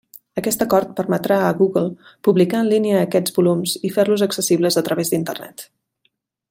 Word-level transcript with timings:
Aquest 0.41 0.63
acord 0.65 0.93
permetrà 0.99 1.37
a 1.47 1.51
Google 1.59 1.91
publicar 2.29 2.63
en 2.65 2.73
línia 2.73 3.03
aquests 3.09 3.37
volums 3.39 3.77
i 3.91 3.95
fer-los 3.99 4.27
accessibles 4.31 4.83
a 4.83 4.87
través 4.89 5.13
d'Internet. 5.15 5.67